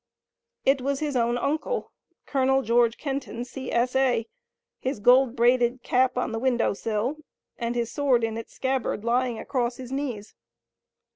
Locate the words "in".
8.23-8.35